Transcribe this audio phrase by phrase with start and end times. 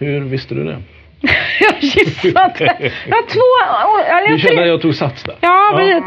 [0.00, 0.82] Hur visste du det?
[1.60, 2.92] jag gissade.
[3.06, 4.10] Jag har två...
[4.16, 5.34] Eller Du jag kände att jag tog sats där?
[5.40, 6.04] Ja, precis.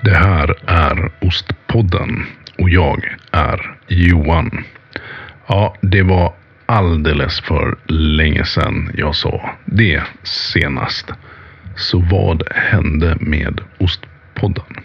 [0.00, 2.26] Det här är Ostpodden
[2.58, 4.64] och jag är Johan.
[5.46, 6.32] Ja, det var
[6.66, 11.12] alldeles för länge sedan jag sa det senast.
[11.76, 14.76] Så vad hände med Ostpodden?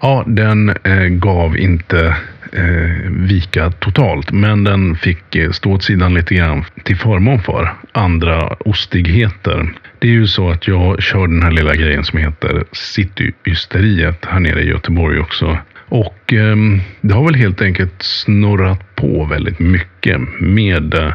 [0.00, 2.16] Ja, den eh, gav inte
[2.52, 7.74] eh, vika totalt, men den fick eh, stå åt sidan lite grann till förmån för
[7.92, 9.72] andra ostigheter.
[9.98, 14.40] Det är ju så att jag kör den här lilla grejen som heter Cityysteriet här
[14.40, 15.58] nere i Göteborg också.
[15.88, 21.12] Och ehm, det har väl helt enkelt snurrat på väldigt mycket med eh,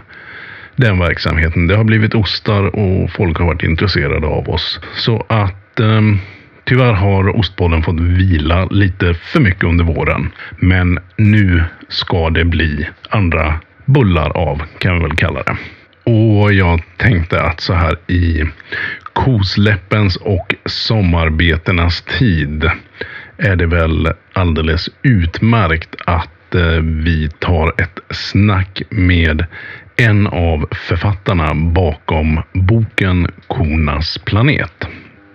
[0.76, 1.68] den verksamheten.
[1.68, 4.80] Det har blivit ostar och folk har varit intresserade av oss.
[4.96, 6.02] Så att eh,
[6.64, 10.32] tyvärr har Ostbollen fått vila lite för mycket under våren.
[10.58, 15.58] Men nu ska det bli andra bullar av, kan vi väl kalla det.
[16.12, 18.44] Och jag tänkte att så här i
[19.14, 22.70] kosläppens och sommarbetenas tid
[23.38, 29.46] är det väl alldeles utmärkt att eh, vi tar ett snack med
[29.96, 34.88] en av författarna bakom boken Kornas planet.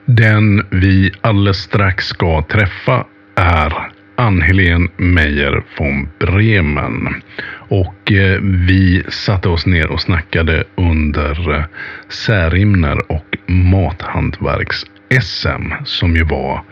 [0.04, 3.72] Den vi alldeles strax ska träffa är
[4.16, 7.22] Ann-Helén Meyer von Bremen.
[7.68, 11.64] Och eh, vi satte oss ner och snackade under eh,
[12.08, 16.62] Särimner och mathantverks-SM som ju var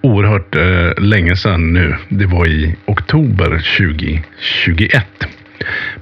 [0.00, 1.96] oerhört eh, länge sedan nu.
[2.08, 5.06] Det var i oktober 2021.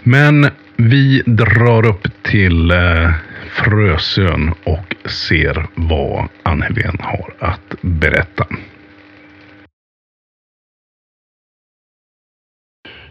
[0.03, 3.11] Men vi drar upp till eh,
[3.51, 8.47] Frösön och ser vad Ann-Helén har att berätta.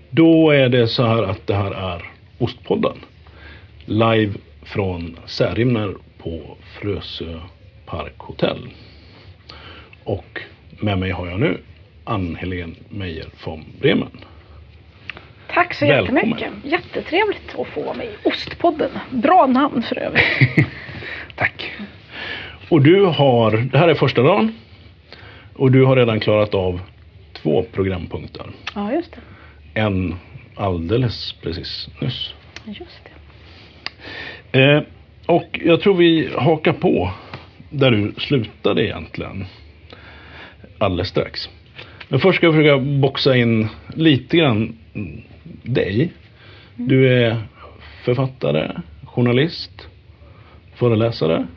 [0.09, 2.97] Då är det så här att det här är Ostpodden.
[3.85, 4.33] Live
[4.63, 7.39] från Särimner på Frösö
[7.85, 8.69] Parkhotell.
[10.03, 10.41] Och
[10.79, 11.57] med mig har jag nu
[12.03, 14.11] Ann-Helén Meijer von Bremen.
[15.53, 16.23] Tack så Välkommen.
[16.29, 16.51] jättemycket.
[16.63, 18.89] Jättetrevligt att få vara med i Ostpodden.
[19.09, 20.23] Bra namn för övrigt.
[21.35, 21.71] Tack.
[22.69, 24.53] Och du har, det här är första dagen.
[25.55, 26.81] Och du har redan klarat av
[27.33, 28.45] två programpunkter.
[28.75, 29.79] Ja, just det.
[29.81, 30.15] En
[30.55, 32.33] alldeles precis nyss.
[32.65, 33.09] Just
[34.51, 34.61] det.
[34.61, 34.81] Eh,
[35.25, 37.11] och jag tror vi hakar på
[37.69, 39.45] där du slutade egentligen.
[40.77, 41.49] Alldeles strax.
[42.09, 44.77] Men först ska jag försöka boxa in lite grann
[45.63, 46.11] dig.
[46.75, 47.37] Du är
[48.03, 48.71] författare,
[49.05, 49.87] journalist,
[50.75, 51.47] föreläsare,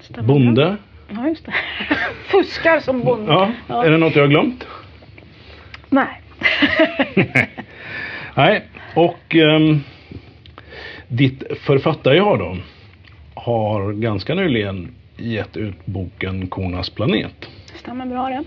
[0.00, 0.76] Stämmer bonde.
[1.14, 1.54] Ja, just det.
[2.30, 3.32] Fuskar som bonde.
[3.32, 3.84] Ja, Ja.
[3.84, 4.66] är det något jag har glömt?
[5.88, 6.20] Nej.
[8.34, 9.80] Nej, och ehm,
[11.08, 12.56] ditt författarjag då
[13.34, 17.48] har ganska nyligen gett ut boken Kornas planet.
[17.74, 18.44] Stämmer bra det.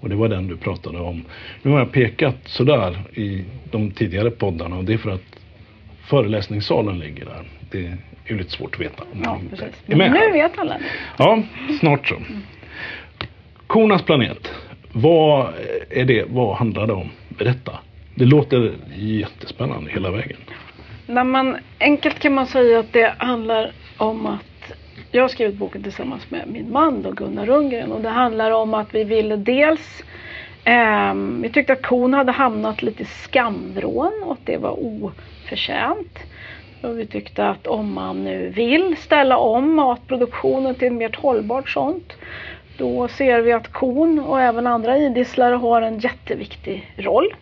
[0.00, 1.24] Och det var den du pratade om.
[1.62, 5.38] Nu har jag pekat sådär i de tidigare poddarna och det är för att
[6.06, 7.44] föreläsningssalen ligger där.
[7.70, 7.96] Det är
[8.28, 9.66] ju lite svårt att veta om Ja, man precis.
[9.86, 10.76] är med Men nu vet alla.
[11.16, 11.42] Ja,
[11.80, 12.14] snart så.
[13.66, 14.52] Kornas planet.
[14.92, 15.52] Vad
[15.90, 16.24] är det?
[16.28, 17.08] Vad handlar det om?
[17.28, 17.78] Berätta.
[18.14, 20.36] Det låter jättespännande hela vägen.
[21.06, 24.40] När man, enkelt kan man säga att det handlar om att
[25.10, 28.74] jag har skrivit boken tillsammans med min man då, Gunnar Rundgren och det handlar om
[28.74, 30.02] att vi ville dels
[30.64, 36.18] eh, vi tyckte att kon hade hamnat lite i skamvrån och att det var oförtjänt.
[36.82, 41.68] Och vi tyckte att om man nu vill ställa om matproduktionen till ett mer hållbart
[41.68, 42.12] sånt
[42.78, 47.34] då ser vi att kon och även andra idisslare har en jätteviktig roll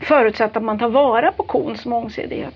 [0.00, 2.54] förutsatt att man tar vara på kons mångsidighet.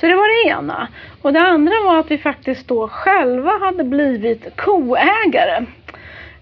[0.00, 0.88] Så det var det ena.
[1.22, 5.64] Och det andra var att vi faktiskt då själva hade blivit koägare.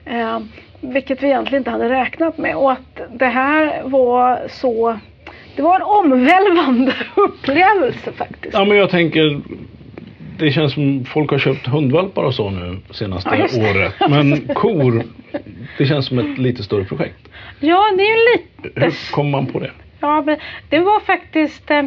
[0.05, 0.39] Eh,
[0.81, 2.57] vilket vi egentligen inte hade räknat med.
[2.57, 4.99] Och att det här var så...
[5.57, 8.55] Det var en omvälvande upplevelse faktiskt.
[8.55, 9.41] Ja men jag tänker
[10.39, 13.95] det känns som folk har köpt hundvalpar och så nu senaste Ja, året.
[14.11, 15.03] Men kor,
[15.79, 17.29] det känns som ett lite större projekt.
[17.61, 19.71] Ja, det är ju lite Hur kom man på det?
[20.05, 20.37] Ja, men
[20.69, 21.71] det var faktiskt...
[21.71, 21.85] Eh,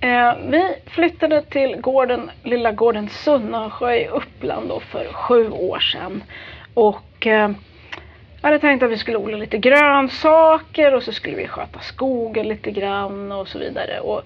[0.00, 6.22] eh, vi flyttade till gården, lilla gården Sunnasjö i Uppland då för sju år sedan.
[6.74, 7.50] Och eh,
[8.40, 12.48] jag hade tänkt att vi skulle odla lite grönsaker och så skulle vi sköta skogen
[12.48, 14.00] lite grann och så vidare.
[14.00, 14.22] Och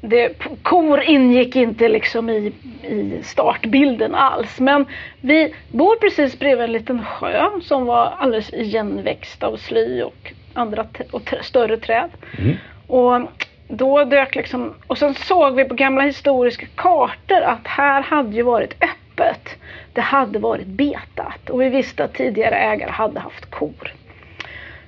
[0.00, 2.52] det, kor ingick inte liksom i,
[2.82, 4.60] i startbilden alls.
[4.60, 4.86] Men
[5.20, 10.86] vi bor precis bredvid en liten sjö som var alldeles igenväxt av sly och andra
[11.10, 12.10] och större träd.
[12.38, 12.56] Mm.
[12.86, 18.36] Och då dök liksom, och sen såg vi på gamla historiska kartor att här hade
[18.36, 19.56] ju varit öppet.
[19.92, 23.92] Det hade varit betat och vi visste att tidigare ägare hade haft kor.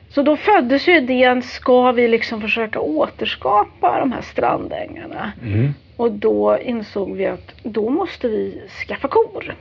[0.08, 5.32] Så då föddes ju idén, ska vi liksom försöka återskapa de här strandängarna?
[5.42, 5.74] Mm.
[5.96, 9.54] Och då insåg vi att då måste vi skaffa kor.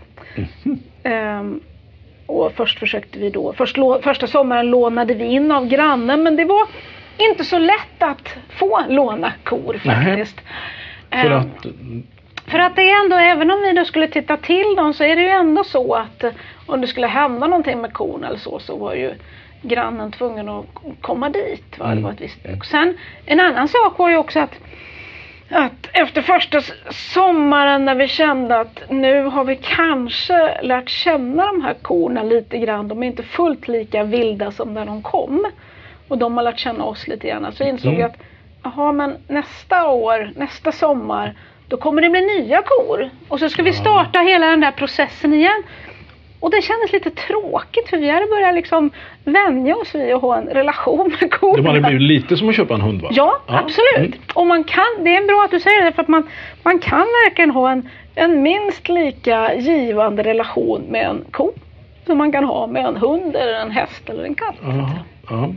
[1.04, 1.62] Ehm,
[2.25, 6.46] och först försökte vi då, först, första sommaren lånade vi in av grannen men det
[6.46, 6.68] var
[7.18, 10.42] inte så lätt att få låna kor faktiskt.
[11.12, 11.66] För Ehm, att,
[12.52, 15.16] för att det är ändå, även om vi då skulle titta till dem så är
[15.16, 16.31] det ju ändå så att eh,
[16.66, 19.14] om det skulle hända någonting med kon eller så så var ju
[19.62, 20.66] grannen tvungen att
[21.02, 21.80] komma dit.
[21.80, 21.96] Va?
[21.96, 24.60] Det var ett visst och Sen en annan sak var ju också att
[25.54, 31.62] att efter första sommaren när vi kände att nu har vi kanske lärt känna de
[31.62, 32.88] här korna lite grann.
[32.88, 35.52] De är inte fullt lika vilda som när de kom.
[36.08, 37.52] Och de har lärt känna oss lite grann.
[37.54, 38.02] Så insåg Mm.
[38.02, 38.18] jag att
[38.64, 41.34] jaha, men nästa år, nästa sommar,
[41.68, 43.10] då kommer det bli nya kor.
[43.28, 45.64] Och så ska vi starta hela den där processen igen.
[46.44, 48.92] Och det kändes lite tråkigt för vi hade börjat liksom
[49.24, 51.63] vänja oss vid att ha en relation med korna.
[51.63, 53.10] det hade blivit lite som att köpa en hund va?
[53.12, 53.98] Ja, absolut.
[53.98, 54.19] Mm.
[54.34, 56.28] Och man kan, det är bra att du säger det för att man,
[56.63, 61.51] man kan verkligen ha en, en minst lika givande relation med en ko
[62.06, 64.56] som man kan ha med en hund eller en häst eller en katt.
[64.63, 64.89] Ja,
[65.30, 65.54] ja.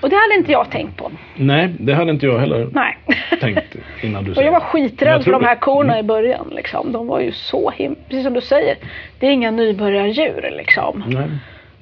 [0.00, 1.10] Och det hade inte jag tänkt på.
[1.36, 2.96] Nej, det hade inte jag heller Nej.
[3.40, 6.04] tänkt innan du Och säger jag var skiträdd för de här korna Mm.
[6.04, 6.48] i början.
[6.56, 6.92] Liksom.
[6.92, 7.96] De var ju så him...
[8.08, 8.76] Precis som du säger.
[9.18, 11.04] Det är inga nybörjardjur liksom.
[11.06, 11.28] Nej.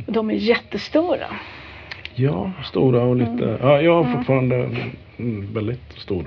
[0.06, 1.26] De är jättestora.
[2.14, 3.44] Ja, stora och lite...
[3.44, 3.56] Mm.
[3.62, 4.56] Ja, jag har fortfarande
[5.18, 6.24] mm, väldigt stor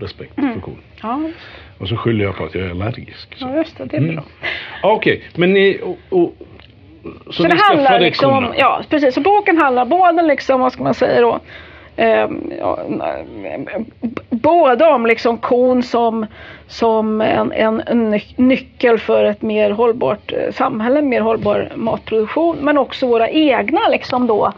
[0.00, 0.54] respekt Mm.
[0.54, 0.74] för kor.
[1.02, 1.20] Ja,
[1.78, 3.34] Och så skyller jag på att jag är allergisk.
[3.36, 3.46] Så.
[3.48, 3.84] ja just det.
[3.84, 4.14] Det är Mm.
[4.14, 4.24] bra.
[4.82, 5.80] Ja, Okej, men ni...
[5.82, 6.34] Och, och,
[7.30, 10.94] så, det handlar liksom om, ja precis, så boken handlar både liksom, vad ska man
[10.94, 11.38] säga då,
[11.96, 12.28] ja, eh,
[14.30, 16.26] både om liksom kon som,
[16.66, 22.56] som en, en, en ny- nyckel för ett mer hållbart eh, samhälle, mer hållbar matproduktion,
[22.60, 24.52] men också våra egna liksom då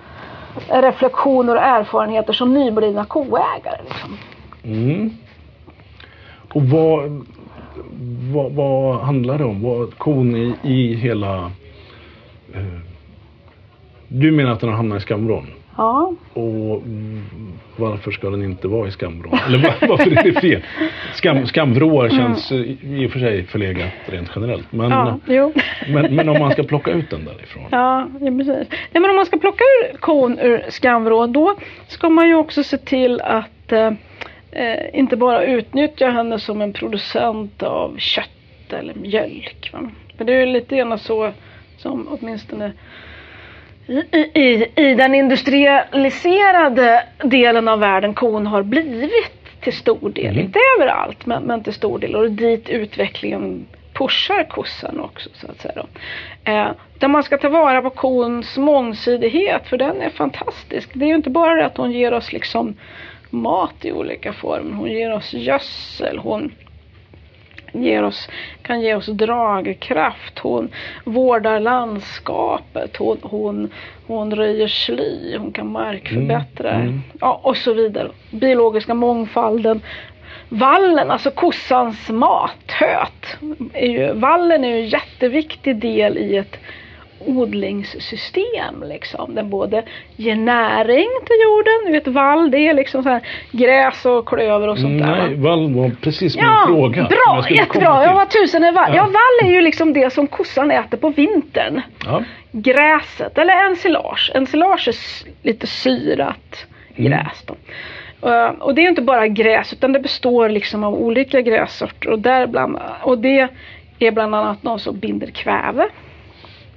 [0.68, 3.80] reflektioner och erfarenheter som nyblivna koägare.
[3.88, 4.18] Liksom.
[4.64, 5.10] Mm.
[6.52, 7.24] Och vad,
[8.32, 9.62] vad, vad handlar det om?
[9.62, 11.50] Vad, kon i, i hela...
[12.56, 12.62] Eh,
[14.08, 15.46] du menar att den har hamnat i skamvrån?
[15.76, 16.12] Ja.
[16.32, 17.24] Och mm,
[17.76, 19.38] varför ska den inte vara i skamvrån?
[19.46, 20.62] Eller var- varför är det fel?
[21.14, 24.72] Skam, skamvråar känns eh, i och för sig förlegat rent generellt.
[24.72, 25.52] Men, ja, jo.
[25.88, 27.64] men, men om man ska plocka ut den därifrån.
[27.70, 28.68] Ja, ja precis.
[28.68, 31.54] Nej, men om man ska plocka ur kon ur skamvrå då
[31.88, 33.92] ska man ju också se till att eh,
[34.50, 38.28] eh, inte bara utnyttja henne som en producent av kött
[38.70, 39.70] eller mjölk.
[39.72, 39.90] Va?
[40.18, 41.32] För det är ju lite grann så
[41.76, 42.72] som åtminstone
[43.86, 43.98] i,
[44.40, 50.26] i, i, den industrialiserade delen av världen kon har blivit till stor del.
[50.26, 50.38] Mm.
[50.38, 52.16] Inte överallt men, men till stor del.
[52.16, 55.86] Och dit utvecklingen pushar kossan också så att säga.
[56.44, 60.90] Eh, där man ska ta vara på kons mångsidighet för den är fantastisk.
[60.92, 62.74] Det är ju inte bara det att hon ger oss liksom
[63.30, 64.76] mat i olika former.
[64.76, 66.18] Hon ger oss gödsel.
[66.18, 66.52] Hon
[67.82, 68.28] ger oss,
[68.62, 70.38] kan ge oss dragkraft.
[70.38, 70.68] Hon
[71.04, 72.96] vårdar landskapet.
[72.96, 73.70] Hon, hon,
[74.06, 75.36] hon röjer sly.
[75.38, 76.70] Hon kan markförbättra.
[76.70, 77.02] Mm, mm.
[77.20, 78.08] Ja, och så vidare.
[78.30, 79.80] Biologiska mångfalden.
[80.48, 83.36] Vallen, alltså kossans mathöt.
[83.72, 86.58] Är ju, vallen är ju en jätteviktig del i ett
[87.26, 88.82] odlingssystem.
[88.88, 89.34] Liksom.
[89.34, 89.82] Den både
[90.16, 91.86] ger näring till jorden.
[91.86, 93.20] Du vet vall det är liksom så här
[93.52, 95.08] gräs och klöver och sånt där.
[95.10, 95.26] va?
[95.26, 97.02] Nej, vall var precis min Ja, fråga.
[97.04, 98.04] bra, jag jättebra.
[98.04, 98.90] Ja, vad tusen är vall.
[98.90, 98.96] Ja.
[98.96, 101.80] Ja, vall är ju liksom det som kossan äter på vintern.
[102.04, 102.22] Ja.
[102.52, 104.32] Gräset, eller ensilage.
[104.34, 104.94] Ensilage är
[105.46, 106.66] lite syrat
[106.98, 107.10] Mm.
[107.12, 107.44] gräs.
[107.46, 107.54] Då.
[108.30, 112.18] Eh, och det är inte bara gräs utan det består liksom av olika grässorter och,
[112.18, 113.48] där bland, och det
[113.98, 115.88] är bland annat de som binder kväve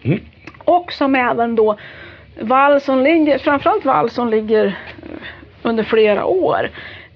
[0.03, 0.20] Mm.
[0.65, 1.77] och som även då
[2.39, 4.74] vall som ligger, framförallt vall som ligger eh,
[5.63, 6.70] under flera år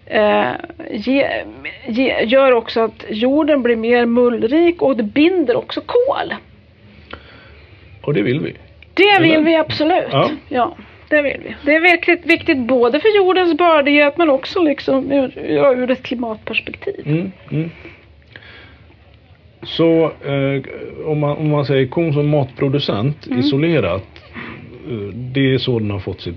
[0.05, 0.51] eh,
[0.91, 1.43] ge,
[1.87, 6.33] ge, gör också att jorden blir mer mullrik och det binder också kol.
[8.01, 8.55] Och det vill vi.
[8.93, 9.43] Det vill Eller?
[9.43, 10.07] vi absolut.
[10.11, 10.29] Ja.
[10.49, 10.75] Ja.
[11.09, 11.55] det vill vi.
[11.65, 15.39] Det är verkligen viktigt både för jordens bördighet men också liksom ur,
[15.77, 17.03] ur ett klimatperspektiv.
[17.05, 17.71] Mm, mm.
[19.65, 20.61] Så eh,
[21.05, 23.39] om, man, om man säger kon som matproducent Mm.
[23.39, 24.03] isolerat.
[24.89, 26.35] Eh, det är så den har fått sitt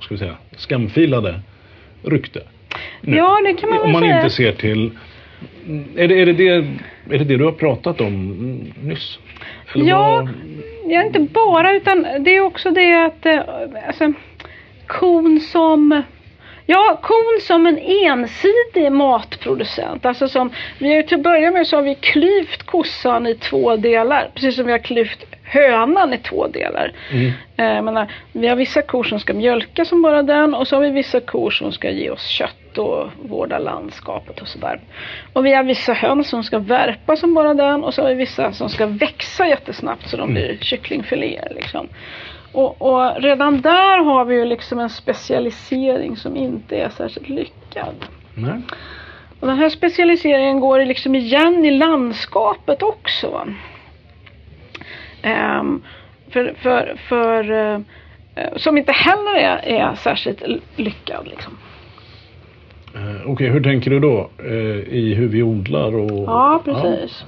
[0.00, 1.40] ska vi säga, skamfilade
[2.02, 2.40] rykte.
[3.00, 3.16] nu.
[3.16, 4.16] Ja, det kan man väl Om man säga.
[4.16, 4.90] inte ser till...
[5.96, 8.28] Är det, är, det det, är det det du har pratat om
[8.82, 9.18] nyss?
[9.74, 10.08] Eller Ja.
[10.16, 10.28] vad-
[10.86, 13.40] Ja, inte bara utan det är också det att eh,
[13.86, 14.12] alltså,
[14.86, 16.02] kon som
[16.66, 20.06] Ja, kon som en ensidig matproducent.
[20.06, 24.30] Alltså som, vi till att börja med så har vi klyvt kossan i två delar.
[24.34, 26.92] Precis som vi har klyvt hönan i två delar.
[27.12, 27.32] Mm.
[27.56, 30.82] Eh, menar, vi har vissa kor som ska mjölka som bara den och så har
[30.82, 34.80] vi vissa kor som ska ge oss kött och vårda landskapet och sådär.
[35.32, 38.14] Och vi har vissa höns som ska värpa som bara den och så har vi
[38.14, 40.34] vissa som ska växa jättesnabbt så de Mm.
[40.34, 41.52] blir kycklingfiléer.
[41.56, 41.88] Liksom.
[42.54, 47.94] Och, och redan där har vi ju liksom en specialisering som inte är särskilt lyckad.
[48.34, 48.62] Nej.
[49.40, 53.48] Och den här specialiseringen går liksom igen i landskapet också.
[55.22, 55.82] Ehm,
[56.30, 57.78] för, för, för, eh,
[58.56, 60.42] som inte heller är, är särskilt
[60.76, 61.28] lyckad.
[61.28, 61.58] Liksom.
[62.94, 64.30] Eh, Okej, hur tänker du då?
[64.38, 66.24] Eh, I hur vi odlar och...
[66.26, 67.24] Ja, precis.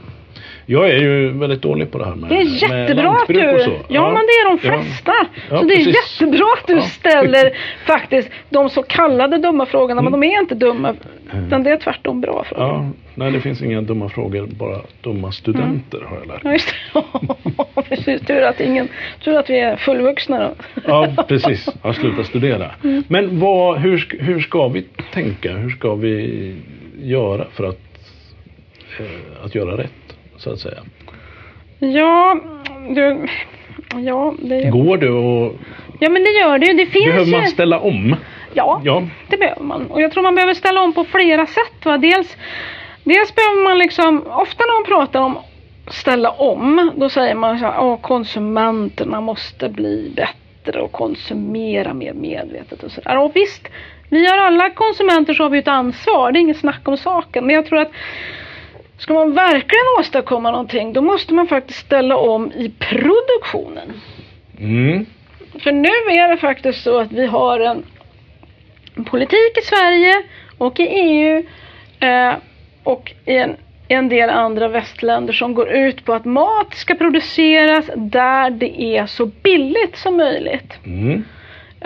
[0.68, 3.58] Jag är ju väldigt dålig på det här med Det är jättebra att du...
[3.64, 3.70] så.
[3.88, 4.72] Ja, men det är de Ja.
[4.82, 5.12] flesta.
[5.50, 6.20] Ja, så det är precis.
[6.20, 6.80] jättebra att du Ja.
[6.82, 7.50] ställer
[7.86, 10.02] faktiskt de så kallade dumma frågorna.
[10.02, 10.20] Men Mm.
[10.20, 10.94] de är inte dumma.
[11.46, 12.64] Utan det är tvärtom bra frågor.
[12.66, 16.52] Ja, nej det finns inga dumma frågor, bara dumma studenter har jag lärt Ja, mig.
[16.52, 16.74] just
[17.74, 17.82] det.
[17.88, 18.20] precis.
[18.26, 18.88] Tur att, ingen,
[19.24, 20.54] tur att vi är fullvuxna då.
[20.86, 21.68] Ja, precis.
[21.82, 22.70] Har slutat studera.
[22.84, 23.04] Mm.
[23.08, 24.82] Men vad, hur, hur ska vi
[25.12, 25.52] tänka?
[25.56, 26.54] Hur ska vi
[27.02, 27.80] göra för att,
[28.98, 29.92] eh, att göra rätt,
[30.38, 30.78] så att säga?
[31.78, 32.38] Ja,
[32.90, 33.26] du...
[33.96, 35.54] Ja, det, Går det och
[36.00, 36.72] ja, men det gör det ju.
[36.72, 38.16] Det finns behöver man ställa om?
[38.54, 39.02] Ja, Ja.
[39.28, 39.86] det behöver man.
[39.86, 41.84] Och jag tror man behöver ställa om på flera sätt.
[41.84, 41.98] Va?
[41.98, 42.36] Dels,
[43.04, 44.22] dels behöver man liksom...
[44.26, 45.38] Ofta när man pratar om
[45.90, 52.82] ställa om, då säger man här, "Åh, konsumenterna måste bli bättre och konsumera mer medvetet
[52.82, 53.18] och sådär.
[53.18, 53.68] Och visst,
[54.10, 56.32] vi har alla konsumenter så har vi ett ansvar.
[56.32, 57.46] Det är inget snack om saken.
[57.46, 57.90] Men jag tror att
[58.98, 63.92] Ska man verkligen åstadkomma någonting då måste man faktiskt ställa om i produktionen.
[64.58, 65.06] Mm.
[65.58, 67.84] För nu är det faktiskt så att vi har en
[69.04, 70.22] politik i Sverige
[70.58, 71.42] och i EU
[72.00, 72.34] eh,
[72.82, 73.56] och i en,
[73.88, 79.06] en del andra västländer som går ut på att mat ska produceras där det är
[79.06, 80.78] så billigt som möjligt.
[80.86, 81.24] Mm.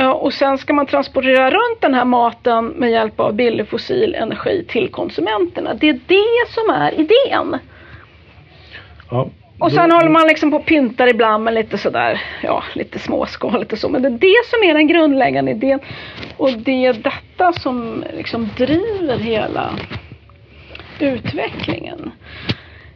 [0.08, 4.64] Och sen ska man transportera runt den här maten med hjälp av billig fossil energi
[4.68, 5.74] till konsumenterna.
[5.74, 7.58] Det är det som är idén.
[9.10, 9.28] Ja.
[9.58, 12.98] Och Då- sen håller man liksom på och pyntar ibland med lite sådär, ja lite
[12.98, 13.88] småskaligt och så.
[13.88, 15.80] Men det är det som är den grundläggande idén.
[16.36, 19.70] Och det är detta som liksom driver hela
[20.98, 22.10] utvecklingen.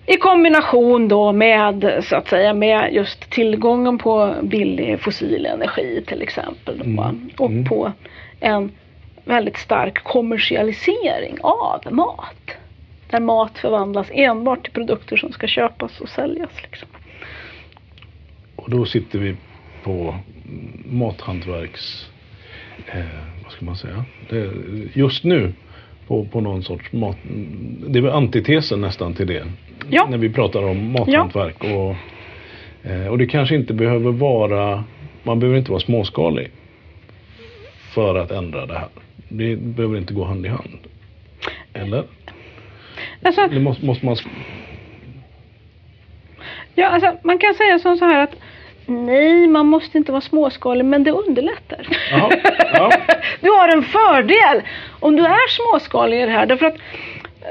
[0.06, 6.22] I kombination då med så att säga med just tillgången på billig fossil energi till
[6.22, 6.78] exempel.
[6.78, 6.84] Då?
[6.84, 7.30] Mm.
[7.38, 7.64] Och Mm.
[7.64, 7.92] på
[8.40, 8.72] en
[9.24, 12.50] väldigt stark kommersialisering av mat.
[13.10, 16.62] Där mat förvandlas enbart till produkter som ska köpas och säljas.
[16.62, 16.88] Liksom.
[18.56, 19.36] Och då sitter vi
[19.84, 20.14] på
[20.84, 22.10] mathantverks...
[22.86, 23.04] Eh,
[23.42, 24.04] vad ska man säga?
[24.30, 24.50] Det,
[24.94, 25.52] just nu
[26.06, 27.16] på, på någon sorts mat...
[27.86, 29.42] Det är väl antitesen nästan till det.
[29.90, 30.06] Ja.
[30.10, 31.64] När vi pratar om mathantverk.
[31.64, 31.96] Och,
[32.90, 34.84] eh, och det kanske inte behöver vara...
[35.22, 36.50] Man behöver inte vara småskalig
[37.94, 38.88] för att ändra det här.
[39.28, 40.78] Det behöver inte gå hand i hand.
[41.72, 42.04] Eller?
[43.22, 44.16] Alltså, Det måste, måste man...
[46.74, 48.36] ja, alltså, man kan säga som så här att
[48.86, 51.86] nej, man måste inte vara småskalig, men det underlättar.
[52.10, 52.30] Jaha,
[52.72, 52.92] ja.
[53.40, 54.62] Du har en fördel
[55.00, 56.46] om du är småskalig i det här.
[56.46, 56.76] Därför att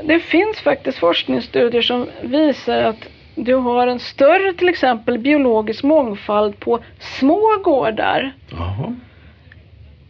[0.04, 6.60] det finns faktiskt forskningsstudier som visar att du har en större till exempel biologisk mångfald
[6.60, 8.96] på små gårdar Jaha.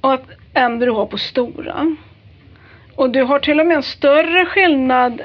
[0.02, 1.96] och att, än du har på stora.
[2.96, 5.22] Och du har till och med en större skillnad,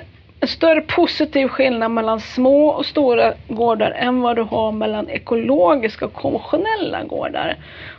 [0.46, 6.12] större positiv skillnad mellan små och stora gårdar än vad du har mellan ekologiska och
[6.12, 7.56] konventionella gårdar.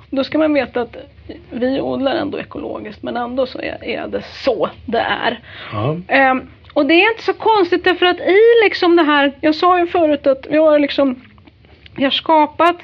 [0.10, 0.96] Då ska man veta att
[1.50, 5.40] vi odlar ändå ekologiskt men ändå så är, är det så det är.
[5.72, 5.98] Ja.
[6.08, 9.80] Ehm, och det är inte så konstigt därför att i liksom det här, jag sa
[9.80, 11.22] ju förut att vi har liksom,
[11.96, 12.76] vi har skapat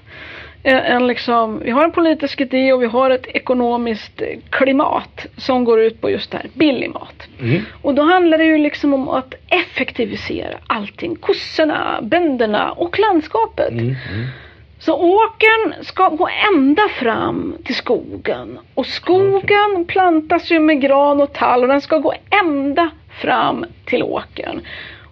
[0.66, 5.82] en liksom, vi har en politisk idé och vi har ett ekonomiskt klimat som går
[5.82, 7.28] ut på just det här, billig mat.
[7.42, 7.62] Mm.
[7.82, 13.72] Och då handlar det ju liksom om att effektivisera allting, kossorna, bönderna och landskapet.
[13.72, 13.86] Mm.
[13.86, 14.28] Mm.
[14.80, 18.60] Så åkern ska gå ända fram till skogen.
[18.74, 22.90] Och skogen plantas ju med gran och tall och den ska gå ända
[23.22, 24.62] fram till åkern.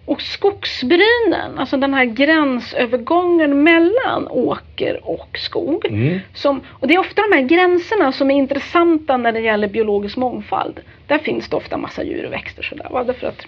[0.05, 5.85] Och skogsbrynen, alltså den här gränsövergången mellan åker och skog.
[5.89, 6.19] Mm.
[6.33, 10.17] Som, och det är ofta de här gränserna som är intressanta när det gäller biologisk
[10.17, 10.79] mångfald.
[11.07, 12.87] Där finns det ofta massa djur och växter sådär.
[12.91, 13.03] va?
[13.03, 13.45] Därför att,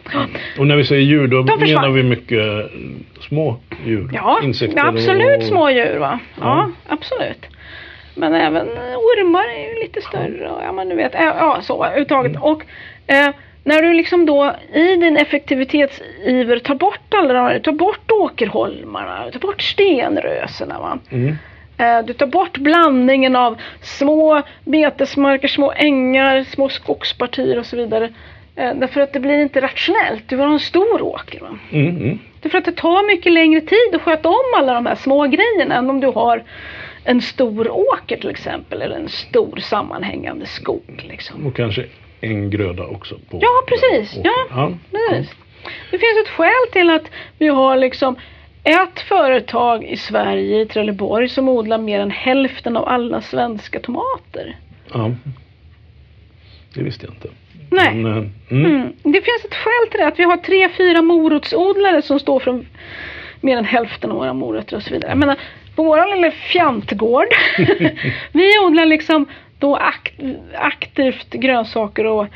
[0.59, 1.59] Och när vi säger djur då försvann.
[1.81, 2.71] menar vi mycket
[3.29, 4.09] små djur?
[4.13, 5.43] ja, Insekter ja, absolut och...
[5.43, 6.19] små djur va.
[6.35, 6.71] Ja, Ja.
[6.87, 7.45] absolut.
[8.15, 10.49] Men även eh, ormar är ju lite större.
[10.49, 12.29] och Ja, men du vet, ja, ja så överhuvudtaget.
[12.31, 12.43] Mm.
[12.43, 12.63] Och
[13.07, 13.29] eh,
[13.65, 19.31] när du liksom då i din effektivitetsiver tar bort alla de här, tar bort åkerholmarna,
[19.31, 20.99] tar bort stenrösena va.
[21.11, 21.35] Mm.
[21.77, 28.09] Eh, Du tar bort blandningen av små betesmarker, små ängar, små skogspartier och så vidare.
[28.55, 30.23] Eh, Därför att det blir inte rationellt.
[30.29, 31.39] Du har en stor åker.
[31.39, 31.57] Va?
[31.71, 31.97] Mm.
[31.97, 32.19] Mm.
[32.41, 35.75] Därför att det tar mycket längre tid att sköta om alla de här små grejerna
[35.75, 36.43] än om du har
[37.03, 38.81] en stor åker till exempel.
[38.81, 41.05] Eller en stor sammanhängande skog.
[41.09, 41.47] Liksom.
[41.47, 41.85] Och kanske
[42.25, 43.15] en gröda också.
[43.29, 44.19] På Ja, precis.
[44.23, 44.33] Ja.
[44.49, 44.71] ja.
[44.91, 45.35] Precis.
[45.91, 48.15] Det finns ett skäl till att vi har liksom
[48.63, 54.57] ett företag i Sverige, i Trelleborg, som odlar mer än hälften av alla svenska tomater.
[54.93, 55.11] ja.
[56.73, 57.29] Det visste jag inte.
[57.69, 57.95] Nej.
[57.95, 58.17] Men, eh,
[58.51, 58.65] mm.
[58.65, 58.93] Mm.
[59.03, 60.07] Det finns ett skäl till det.
[60.07, 62.65] Att vi har tre, fyra morotsodlare som står för
[63.41, 65.11] mer än hälften av våra morötter och så vidare.
[65.11, 65.37] Jag menar,
[65.75, 67.27] vår lilla fjantgård.
[68.31, 69.25] vi odlar liksom
[69.59, 70.13] då akt,
[70.55, 72.27] aktivt grönsaker och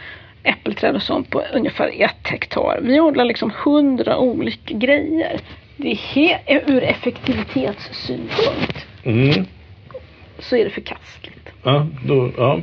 [0.44, 2.80] äppelträd och sånt på ungefär ett hektar.
[2.82, 5.40] Vi odlar liksom hundra olika grejer.
[5.78, 9.46] Det är ur effektivitetssynpunkt Mm.
[10.40, 11.50] så är det förkastligt.
[11.64, 12.60] Ja, då, ja.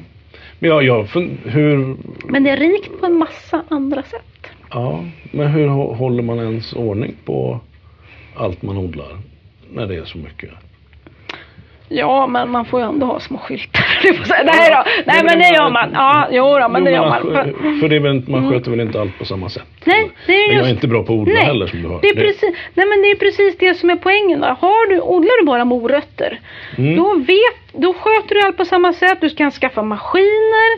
[0.59, 1.07] Men ja, ja,
[1.45, 1.97] hur,
[2.29, 4.47] Men det är rikt på en massa andra sätt.
[4.71, 7.61] ja, men hur hå- håller man ens ordning på
[8.35, 9.19] allt man odlar?
[9.73, 10.51] När det är så mycket.
[11.89, 13.85] Ja, men man får ju ändå ha små skyltar.
[14.45, 15.91] Nej då, nej men det gör man.
[15.93, 17.23] Ja, jo då, men det gör man.
[17.81, 19.63] För det väl, man sköter väl inte allt på samma sätt?
[19.85, 20.77] Nej, det är ju Men jag är just...
[20.77, 21.99] inte bra på att odla Nej, heller som du hör.
[22.03, 24.41] Det är, precis, nej men det är precis det som är poängen.
[24.41, 24.47] Då.
[24.47, 26.41] Har du, odlar du bara morötter,
[26.79, 26.97] Mm.
[26.97, 29.19] då, vet, då sköter du allt på samma sätt.
[29.21, 30.71] Du kan skaffa maskiner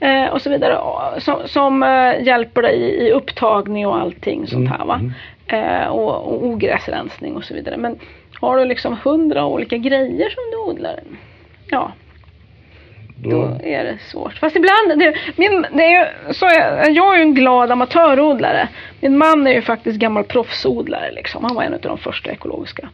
[0.00, 0.78] eh, och så vidare
[1.18, 4.84] som, som eh, hjälper dig i, i upptagning och allting sånt här.
[4.84, 5.00] Va?
[5.00, 5.12] Mm.
[5.82, 7.76] Eh, och, och ogräsrensning och så vidare.
[7.76, 7.98] Men
[8.42, 11.00] har du liksom hundra olika grejer som du odlar,
[11.70, 11.92] ja
[13.24, 14.34] då Då, är det svårt.
[14.38, 18.68] Fast ibland, det, min, det är ju, så är, jag är ju en glad amatörodlare.
[19.00, 21.12] Min man är ju faktiskt gammal proffsodlare.
[21.12, 21.44] Liksom.
[21.44, 22.88] Han var en av de första ekologiska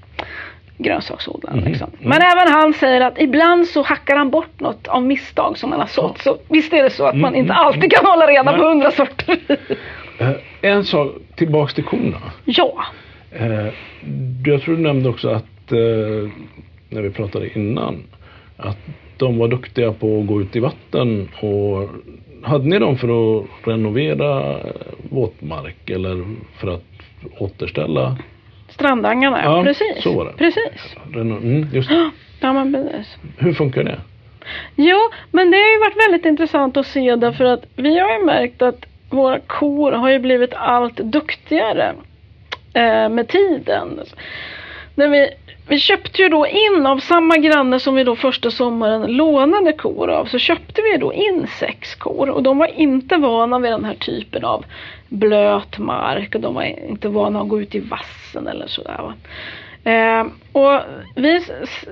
[0.78, 1.56] grönsaksodlarna.
[1.56, 1.90] Mhm, Liksom.
[2.00, 2.08] mm.
[2.08, 5.80] Men även han säger att ibland så hackar han bort något av misstag som han
[5.80, 6.22] har sått.
[6.22, 8.64] Så visst är det så att man Mm, inte mm, alltid kan hålla reda på
[8.64, 9.38] hundra sorter.
[10.20, 10.30] Eh,
[10.62, 12.16] en sak, tillbaks till korna.
[12.44, 12.84] ja,
[14.46, 16.30] jag tror du nämnde också att, eh,
[16.88, 18.02] när vi pratade innan,
[18.56, 18.78] att
[19.16, 21.28] de var duktiga på att gå ut i vatten.
[21.40, 21.90] Och
[22.42, 24.64] hade ni dem för att renovera eh,
[25.10, 26.24] våtmark eller
[26.58, 26.84] för att
[27.38, 28.16] återställa?
[28.68, 29.44] strandangarna.
[29.44, 30.02] Ja, precis.
[30.02, 30.32] så var det.
[30.32, 30.96] Precis.
[31.14, 32.10] Mm, just det.
[32.40, 33.16] Ja, men precis.
[33.38, 34.00] Hur funkar det?
[34.76, 34.98] Jo,
[35.30, 38.62] men det har ju varit väldigt intressant att se därför att vi har ju märkt
[38.62, 41.94] att våra kor har ju blivit allt duktigare
[42.72, 44.00] eh, med tiden.
[44.94, 45.30] När vi,
[45.68, 50.10] vi köpte ju då in av samma granne som vi då första sommaren lånade kor
[50.10, 53.84] av så köpte vi då in sex kor och de var inte vana vid den
[53.84, 54.64] här typen av
[55.08, 59.00] blöt mark och de var inte vana att gå ut i vassen eller sådär.
[59.02, 59.14] Va?
[59.90, 60.80] Eh, och
[61.14, 61.44] vi,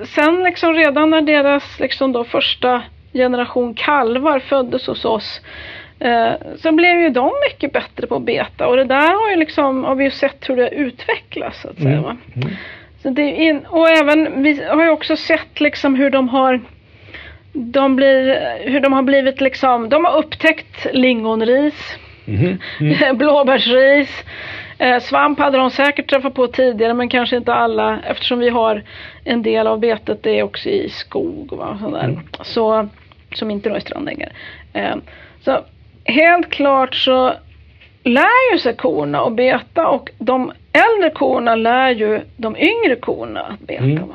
[0.04, 5.40] sen liksom redan när deras liksom då första generation kalvar föddes hos oss
[6.56, 9.84] så blev ju de mycket bättre på att beta och det där har ju liksom,
[9.84, 12.00] har vi ju sett hur det utvecklas så att säga.
[12.00, 12.16] Va?
[12.36, 12.48] Mm.
[13.02, 16.60] Så det in, och även, vi har ju också sett liksom hur de har
[17.52, 22.58] de blir, hur de har blivit liksom, de har upptäckt lingonris, Mhm.
[22.80, 23.18] Mm.
[23.18, 24.24] blåbärsris,
[24.78, 28.82] eh, svamp hade de säkert träffat på tidigare men kanske inte alla eftersom vi har
[29.24, 32.04] en del av betet det är också i skog va, och sådär.
[32.04, 32.20] Mm.
[32.42, 32.88] Så,
[33.34, 34.32] som inte då är strandängar.
[34.72, 34.96] Eh,
[35.40, 35.64] så
[36.06, 37.34] helt klart så
[38.04, 43.40] lär ju sig korna att beta och de äldre korna lär ju de yngre korna
[43.40, 43.84] att beta.
[43.84, 44.08] Mm.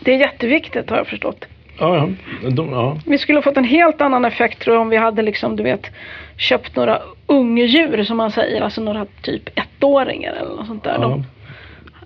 [0.00, 1.44] Det är jätteviktigt har jag förstått.
[1.78, 2.08] Ja, ja.
[2.50, 2.98] De, ja.
[3.06, 5.62] Vi skulle ha fått en helt annan effekt tror jag om vi hade liksom, du
[5.62, 5.90] vet,
[6.36, 10.98] köpt några ungdjur som man säger, alltså några typ ettåringar eller något sånt där.
[10.98, 11.24] De,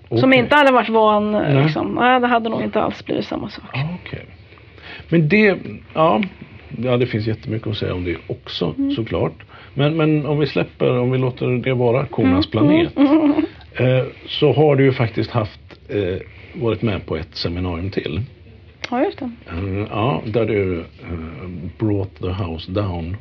[0.09, 0.17] ja.
[0.17, 1.63] Som inte hade varit van, Nej.
[1.63, 3.65] liksom, nej det hade nog inte alls blivit samma sak.
[3.73, 4.25] Ja, okej.
[5.09, 5.57] Men det,
[5.93, 6.21] ja,
[6.77, 8.91] ja, det finns jättemycket att säga om det också Mm.
[8.91, 9.33] såklart.
[9.73, 12.97] Men, men om vi släpper, om vi låter det vara kornas planet.
[12.97, 13.33] Mm.
[13.75, 16.17] Eh, så har du ju faktiskt haft, eh,
[16.61, 18.21] varit med på ett seminarium till.
[18.89, 19.31] Ja, just det.
[19.49, 21.47] Eh, ja, där du eh,
[21.79, 23.17] brought the house down.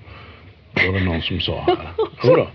[0.72, 1.78] var det någon som sa här.
[2.24, 2.46] Jodå.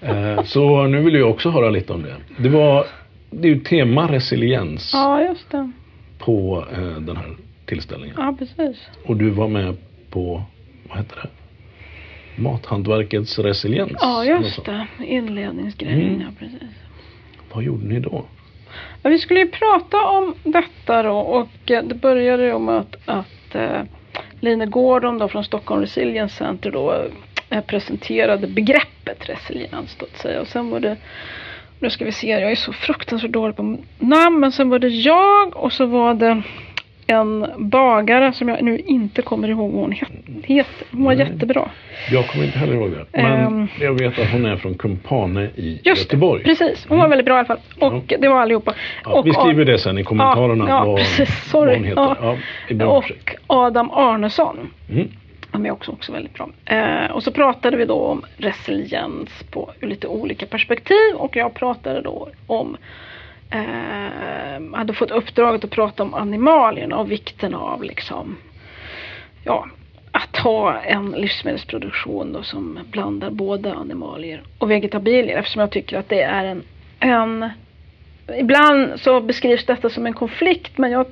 [0.00, 2.16] Eh, så nu vill jag också höra lite om det.
[2.42, 2.86] Det var
[3.30, 5.70] det är ju tema resiliens Ja, just det.
[6.18, 7.26] på eh, den här
[7.66, 8.16] tillställningen.
[8.18, 8.76] Ja, precis.
[9.06, 9.76] Och du var med
[10.10, 10.42] på,
[10.88, 11.28] vad heter det?
[12.42, 13.92] Mathantverkets resiliens.
[14.00, 14.86] Ja, just det.
[15.04, 16.20] Inledningsgrejen, Mm.
[16.20, 16.68] ja precis.
[17.52, 18.24] Vad gjorde ni då?
[19.02, 22.96] Ja, vi skulle ju prata om detta då och eh, det började ju med att,
[23.06, 23.82] att eh,
[24.40, 27.04] Line Gordon då från Stockholm Resilience Center då
[27.50, 30.96] eh, presenterade begreppet resiliens då att säga och sen var det
[31.78, 34.88] nu ska vi se, jag är så fruktansvärt dålig på namn men sen var det
[34.88, 36.42] jag och så var det
[37.06, 40.86] en bagare som jag nu inte kommer ihåg vad hon het- heter.
[40.92, 41.26] Hon var Nej.
[41.26, 41.70] jättebra.
[42.10, 43.06] Jag kommer inte heller ihåg det.
[43.12, 43.68] Men Ehm.
[43.80, 46.44] jag vet att hon är från Kumpane i Just Göteborg.
[46.44, 46.86] precis.
[46.88, 47.58] Hon var väldigt bra i alla fall.
[47.78, 48.74] Och det var allihopa.
[49.04, 51.52] Ja, och, vi skriver det sen i kommentarerna Ja, ja, vad, precis.
[51.54, 52.16] vad hon heter.
[52.20, 52.36] Ja.
[52.68, 52.86] Ja.
[52.86, 53.12] och
[53.46, 54.56] Adam Arnesson.
[54.90, 55.08] Mm.
[55.52, 56.48] Han är också, också väldigt bra.
[56.64, 61.54] Eh, och så pratade vi då om resiliens på ur lite olika perspektiv och jag
[61.54, 62.76] pratade då om
[63.50, 68.36] eh, hade fått uppdraget att prata om animalierna och vikten av liksom
[69.44, 69.66] ja,
[70.12, 76.08] att ha en livsmedelsproduktion då som blandar både animalier och vegetabilier eftersom jag tycker att
[76.08, 76.62] det är en,
[76.98, 77.50] en
[78.38, 81.06] ibland så beskrivs detta som en konflikt men jag,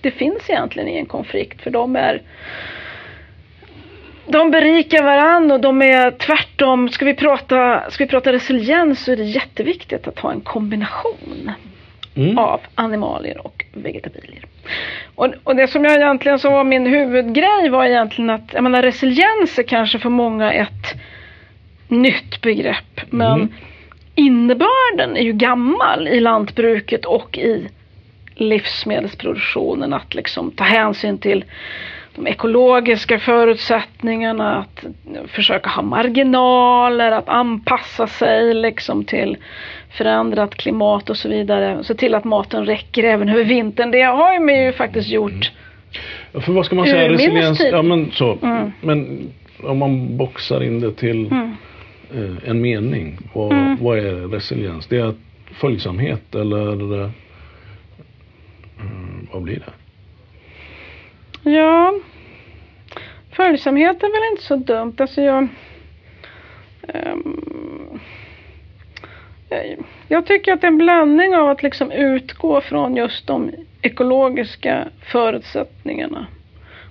[0.00, 2.22] det finns egentligen ingen konflikt för de är
[4.26, 6.88] de berikar varandra och de är tvärtom.
[6.88, 11.52] Ska vi prata, ska vi prata resiliens så är det jätteviktigt att ha en kombination
[12.16, 12.38] Mm.
[12.38, 14.44] av animalier och vegetabilier.
[15.14, 18.82] Och, och det som jag egentligen som var min huvudgrej var egentligen att jag menar,
[18.82, 20.94] resiliens är kanske för många ett
[21.88, 23.00] nytt begrepp.
[23.10, 23.52] Men Mm.
[24.14, 27.68] innebörden är ju gammal i lantbruket och i
[28.34, 29.92] livsmedelsproduktionen.
[29.92, 31.44] Att liksom ta hänsyn till
[32.14, 34.84] de ekologiska förutsättningarna, att
[35.28, 39.36] försöka ha marginaler, att anpassa sig liksom till
[39.92, 41.84] förändrat klimat och så vidare.
[41.84, 43.90] Se till att maten räcker även över vintern.
[43.90, 45.52] Det har ju ju faktiskt gjort.
[46.32, 47.08] Ja, För vad ska man säga?
[47.08, 47.60] Resiliens?
[47.60, 48.38] Ja, men så.
[48.42, 48.72] Mm.
[48.80, 49.28] Men
[49.62, 51.56] om man boxar in det till Mm.
[52.14, 53.18] eh, en mening.
[53.32, 53.76] Vad, Mm.
[53.80, 54.86] vad är resiliens?
[54.86, 55.14] Det är
[55.60, 57.10] följsamhet eller eh,
[58.80, 59.72] mm, vad blir det?
[61.50, 61.94] Ja,
[63.30, 64.94] följsamhet är väl inte så dumt.
[64.98, 65.48] Alltså jag,
[66.88, 67.40] ehm,
[70.08, 73.50] jag, tycker att det är en blandning av att liksom utgå från just de
[73.82, 76.26] ekologiska förutsättningarna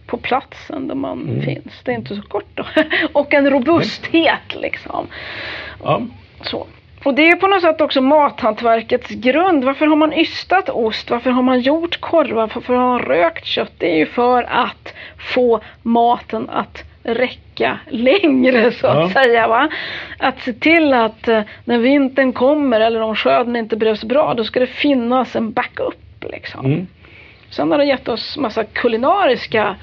[0.08, 1.42] på platsen där man Mm.
[1.42, 1.82] finns.
[1.84, 2.66] Det är inte så kort då.
[3.14, 5.08] Och en robusthet liksom.
[5.84, 6.02] Ja,
[6.44, 6.68] Så.
[7.04, 9.64] Och det är på något sätt också mathantverkets grund.
[9.64, 11.10] Varför har man ystat ost?
[11.10, 12.50] Varför har man gjort korvar?
[12.54, 13.72] Varför har man rökt kött?
[13.78, 19.24] Det är ju för att få maten att räcka längre så att Ja.
[19.24, 19.48] säga.
[19.48, 19.70] Va?
[20.18, 24.44] Att se till att eh, när vintern kommer eller om skörden inte så bra då
[24.44, 25.96] ska det finnas en backup.
[26.32, 26.66] Liksom.
[26.66, 26.88] mm.
[27.50, 29.76] Sen har det gett oss massa kulinariska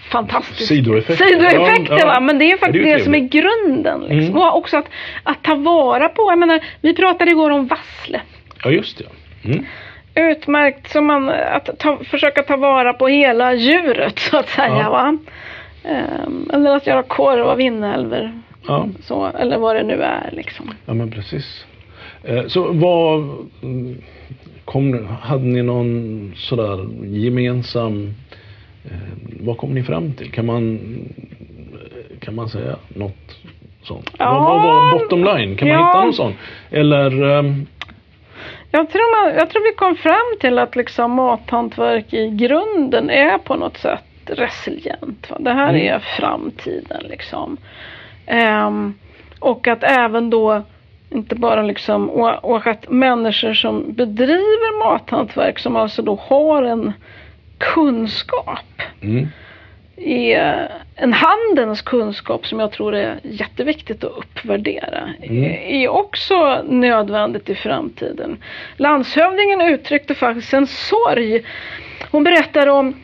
[0.00, 1.24] fantastiska Sidoeffekter.
[1.24, 1.98] sidoeffekter.
[1.98, 2.20] Ja, ja.
[2.20, 4.00] Men det är faktiskt det är det, som är grunden.
[4.00, 4.18] Liksom.
[4.36, 4.36] Mm.
[4.36, 4.88] Och också att,
[5.22, 6.30] att ta vara på.
[6.30, 8.20] Jag menar, vi pratade igår om vassle.
[8.64, 9.04] ja just det.
[9.48, 9.64] Mm.
[10.14, 14.78] Utmärkt som man, att ta, försöka ta vara på hela djuret så att säga.
[14.82, 14.90] Ja.
[14.90, 15.18] Va?
[15.84, 18.32] Ehm, eller att göra korv av inälvor.
[18.66, 18.88] Ja.
[19.02, 20.30] Så, eller vad det nu är.
[20.32, 20.70] Liksom.
[20.86, 21.66] ja, men precis.
[22.22, 23.20] Eh, så vad
[23.62, 23.98] mm,
[24.64, 28.14] kom, hade ni någon sådär gemensam
[28.84, 28.90] eh,
[29.40, 30.30] vad kom ni fram till?
[30.32, 30.78] Kan man,
[31.72, 33.36] eh, kan man säga något
[33.82, 34.10] sånt?
[34.18, 34.30] Ja.
[34.34, 35.56] Vad, vad var bottom line?
[35.56, 35.86] Kan man Ja.
[35.88, 36.32] hitta någon sån?
[36.70, 37.66] Eller ehm,
[38.70, 43.38] Jag tror, man, jag tror vi kom fram till att liksom mathantverk i grunden är
[43.38, 45.30] på något sätt resilient.
[45.30, 45.36] Va?
[45.40, 45.94] Det här Mm.
[45.94, 47.56] är framtiden liksom.
[48.26, 48.94] Ehm,
[49.38, 50.62] och att även då
[51.10, 56.92] inte bara liksom och, och att människor som bedriver mathantverk som alltså då har en
[57.58, 59.28] kunskap mm,
[59.96, 65.08] är en handens kunskap som jag tror är jätteviktigt att uppvärdera.
[65.22, 65.44] Mm.
[65.82, 68.36] är också nödvändigt i framtiden.
[68.76, 71.42] Landshövdingen uttryckte faktiskt en sorg.
[72.10, 72.94] Hon berättade om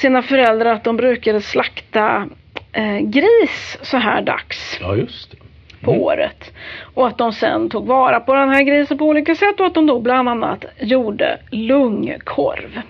[0.00, 2.28] sina föräldrar att de brukade slakta
[2.72, 5.36] eh, gris så här dags ja just det.
[5.84, 6.02] på Mm.
[6.02, 6.52] året.
[6.94, 9.74] Och att de sen tog vara på den här grisen på olika sätt och att
[9.74, 12.80] de då bland annat gjorde lungkorv.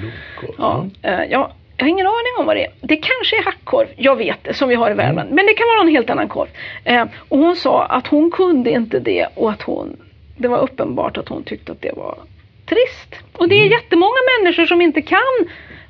[0.00, 0.54] Blodkorv.
[0.58, 2.72] Ja, eh, ja, jag har ingen aning om vad det är.
[2.80, 5.30] Det kanske är hackkorv, jag vet det, som vi har i Värmland.
[5.30, 6.48] Men det kan vara en helt annan korv.
[6.84, 9.96] Eh, och hon sa att hon kunde inte det och att hon,
[10.36, 12.18] det var uppenbart att hon tyckte att det var
[12.66, 13.14] trist.
[13.32, 13.72] Och det är Mm.
[13.72, 15.18] jättemånga människor som inte kan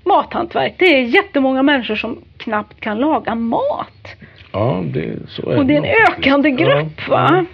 [0.04, 0.74] mathantverk.
[0.78, 4.16] Det är jättemånga människor som knappt kan laga mat.
[4.52, 6.18] Ja, det, så är Och det är en faktiskt.
[6.18, 7.44] ökande Ja, grupp va?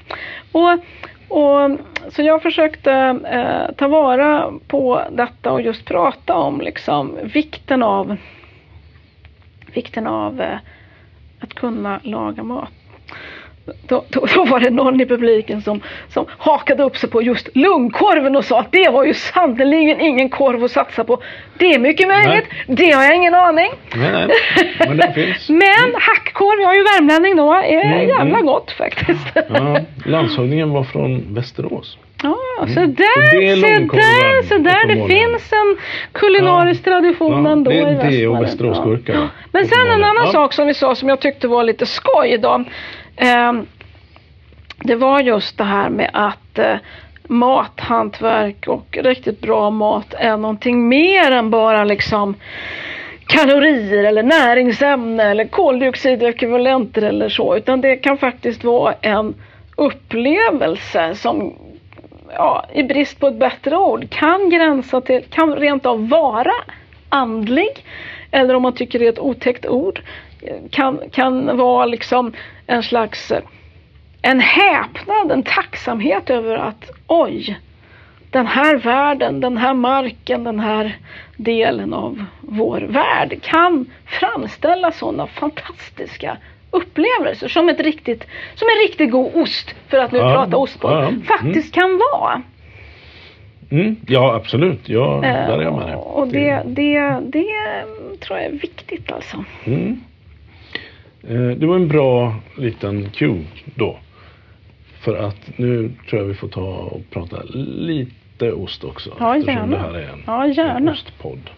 [0.52, 0.72] Och,
[1.28, 2.92] och, så jag försökte
[3.30, 8.16] eh, ta vara på detta och just prata om liksom vikten av
[9.74, 10.58] vikten av eh,
[11.40, 12.72] att kunna laga mat.
[13.88, 17.48] Då, då, då var det någon i publiken som, som hakade upp sig på just
[17.56, 21.22] lungkorven och sa att det var ju sannerligen ingen korv att satsa på.
[21.58, 23.70] Det är mycket möjligt, det har jag ingen aning.
[23.96, 24.28] Nej, nej.
[24.78, 25.48] Men den finns.
[25.64, 28.46] Men hackkorv, jag är ju värmlänning då, är Mm, jävla mm.
[28.46, 29.26] gott faktiskt.
[29.34, 31.98] Ja, landshövdingen var från Västerås.
[32.22, 32.74] Ja, så Mm.
[32.74, 34.86] Så där, långkorven där, se där.
[34.86, 35.76] Det finns en
[36.12, 38.42] kulinarisk tradition Ja, ändå det är i det och Västmanland.
[38.44, 39.12] Västeråsgurka.
[39.12, 39.28] Ja.
[39.52, 40.32] Men sen en annan Ja.
[40.32, 42.64] sak som vi sa som jag tyckte var lite skoj då.
[43.18, 43.66] Ehm,
[44.84, 46.76] det var just det här med att eh,
[47.28, 52.34] mathantverk och riktigt bra mat är någonting mer än bara liksom
[53.26, 57.56] kalorier eller näringsämne eller koldioxidekvivalenter eller så.
[57.56, 59.34] Utan det kan faktiskt vara en
[59.76, 61.54] upplevelse som
[62.34, 66.54] ja, i brist på ett bättre ord kan gränsa till, kan rent av vara
[67.08, 67.84] andlig.
[68.30, 70.02] Eller om man tycker det är ett otäckt ord.
[70.42, 72.32] Eh, kan, kan vara liksom
[72.68, 73.42] en slags eh,
[74.22, 77.58] en häpnad, en tacksamhet över att oj,
[78.30, 80.96] den här världen, den här marken, den här
[81.36, 86.36] delen av vår värld kan framställa sådana fantastiska
[86.70, 90.92] upplevelser som, ett riktigt, som en riktigt god ost, för att nu Ja, prata ostpodd,
[90.92, 91.22] ja, mm.
[91.22, 92.42] faktiskt kan vara.
[93.70, 94.88] Mm, ja, absolut.
[94.88, 95.92] Ja, där är jag med dig.
[95.92, 97.46] Eh, Och det, det, det
[98.20, 99.44] tror jag är viktigt alltså.
[99.64, 100.00] Mm.
[101.22, 103.98] Eh, Det var en bra liten cue då.
[105.00, 109.10] För att nu tror jag vi får ta och prata lite ost också.
[109.18, 109.76] Ja, eftersom gärna.
[109.76, 110.92] det här är en, Ja, en gärna.
[110.92, 111.50] ostpodd.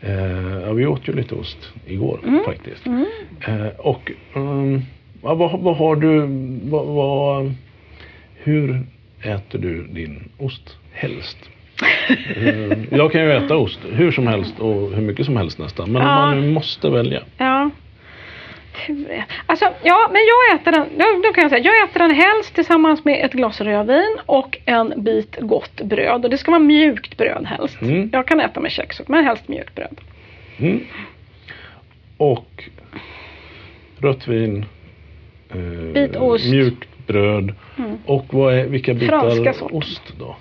[0.00, 2.44] Eh, ja, vi åt ju lite ost igår Mm.
[2.44, 2.86] faktiskt.
[2.86, 3.04] Mm.
[3.46, 4.82] Eh, och um,
[5.22, 6.20] ja, vad, vad har du,
[6.70, 7.54] vad, vad,
[8.34, 8.86] hur
[9.22, 11.38] äter du din ost helst?
[12.36, 15.92] Eh, jag kan ju äta ost hur som helst och hur mycket som helst nästan.
[15.92, 16.08] Men Ja.
[16.26, 17.22] man måste välja.
[17.38, 17.49] Ja.
[18.90, 22.10] Är- Alltså, ja, men jag äter den, då, då kan jag säga, jag äter den
[22.10, 26.24] helst tillsammans med ett glas rödvin och en bit gott bröd.
[26.24, 27.82] Och det ska vara mjukt bröd helst.
[27.82, 28.10] Mm.
[28.12, 30.00] Jag kan äta med kex men helst mjukt bröd.
[30.58, 30.80] Mm.
[32.16, 32.64] Och
[33.98, 34.64] rött vin,
[35.50, 36.50] eh, Bit ost.
[36.50, 37.54] mjukt bröd.
[37.78, 37.98] Mm.
[38.06, 40.36] Och vad är, vilka Franska bitar ost då?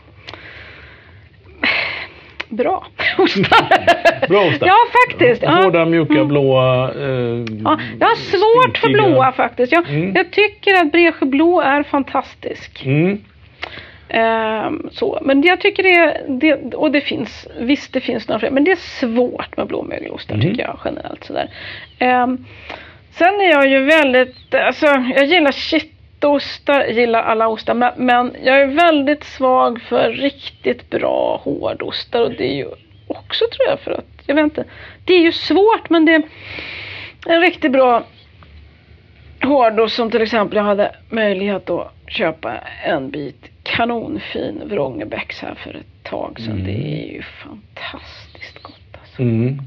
[2.50, 4.28] Bra ostar.
[4.30, 4.68] Bra ostar.
[4.68, 4.76] Ja,
[5.08, 5.44] faktiskt.
[5.44, 5.50] Ja.
[5.52, 6.28] Hårda, mjuka, Mm.
[6.28, 6.92] blåa.
[6.94, 9.08] Eh, Ja, jag har svårt för stinkiga.
[9.10, 9.72] blåa faktiskt.
[9.72, 10.16] Jag, Mm.
[10.16, 12.86] jag tycker att Bresjö blå är fantastisk.
[12.86, 13.18] Mm.
[14.10, 15.20] Ehm, så.
[15.22, 18.72] Men jag tycker det, det, och det finns, visst det finns några fler, men det
[18.72, 20.42] är svårt med blåmögelostar Mhm.
[20.42, 21.50] tycker jag generellt sådär.
[22.00, 22.46] Ehm,
[23.12, 24.86] sen är jag ju väldigt, alltså
[25.16, 25.99] jag gillar kittostar,
[26.66, 32.48] jag gillar alla ostar, men, jag är väldigt svag för riktigt bra hårdostar och det
[32.48, 32.68] är ju
[33.08, 34.64] också tror jag för att, jag vet inte,
[35.06, 36.24] det är ju svårt men det är
[37.28, 38.04] en riktigt bra
[39.44, 45.70] hårdost som till exempel jag hade möjlighet att köpa en bit kanonfin Vrångebäcks här för
[45.76, 46.52] ett tag sedan.
[46.52, 46.66] Mm.
[46.66, 49.22] Det är ju fantastiskt gott alltså.
[49.22, 49.62] Mm.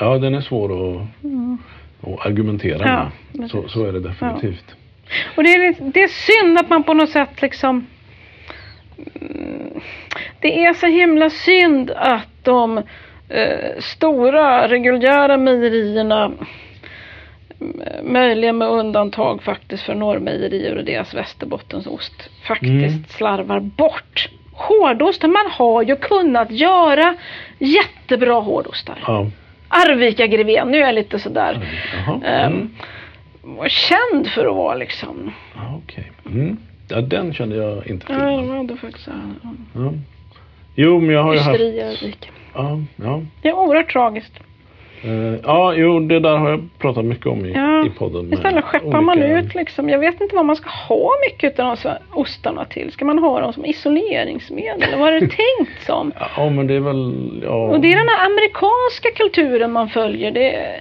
[0.00, 1.58] Ja, den är svår att, Mm.
[2.00, 3.50] att argumentera Ja, med.
[3.50, 4.76] Så, så är det definitivt.
[5.36, 7.86] Och det är, det är synd att man på något sätt liksom
[10.40, 12.78] Det är så himla synd att de
[13.28, 16.32] eh, stora reguljära mejerierna
[18.02, 23.04] möjligen med undantag faktiskt för Norrmejerier och deras Västerbottensost faktiskt Mm.
[23.08, 25.28] slarvar bort hårdostar.
[25.28, 27.14] Man har ju kunnat göra
[27.58, 28.98] jättebra hårdostar.
[29.06, 29.26] Ja.
[29.68, 31.66] Arvika Greven, nu är jag lite sådär.
[32.24, 32.70] Ehm, Mm.
[33.46, 36.12] Var känd för att vara liksom Ja, okej.
[36.26, 36.56] Mm.
[36.88, 38.14] Ja, den kände jag inte till.
[38.14, 39.08] Ja, de hade faktiskt
[39.74, 39.92] Ja.
[40.74, 41.60] Jo, men jag har ju haft...
[41.60, 42.14] hysteri.
[42.54, 43.22] Ja, ja.
[43.42, 44.32] Det är oerhört tragiskt.
[45.02, 48.32] Eh, ja, jo, det där har jag pratat mycket om i, Ja, i podden.
[48.32, 49.88] Istället skeppar man olika- ut liksom.
[49.88, 52.92] Jag vet inte vad man ska ha mycket av de här ostarna till.
[52.92, 54.98] Ska man ha dem som isoleringsmedel?
[54.98, 55.28] Vad är det
[55.58, 56.12] tänkt som?
[56.36, 57.40] Ja, men det är väl...
[57.44, 57.68] Ja.
[57.68, 60.30] Och det är den här amerikanska kulturen man följer.
[60.30, 60.80] Det är...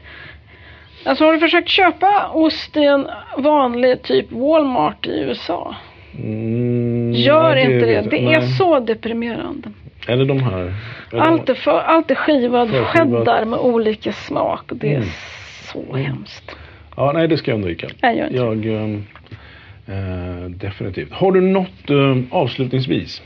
[1.05, 5.75] Alltså har du försökt köpa ost i en vanlig typ Walmart i USA?
[6.19, 8.01] Mm, Gör nej, inte det.
[8.09, 8.49] Det jag- är nej.
[8.49, 9.69] så deprimerande.
[10.07, 10.59] Det de här?
[10.61, 10.73] Är
[11.11, 14.61] det Allt är, för, allt är skivad cheddar med olika smak.
[14.73, 15.07] Det är Mm.
[15.73, 16.05] så Mm.
[16.05, 16.55] hemskt.
[16.97, 17.87] Ja, nej, det ska jag undvika.
[18.01, 18.91] Jag gör inte Jag...
[19.97, 21.11] eh, definitivt.
[21.13, 23.21] Har du något eh, avslutningsvis?